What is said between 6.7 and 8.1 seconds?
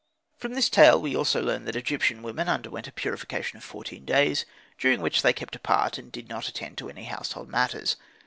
to any household matters.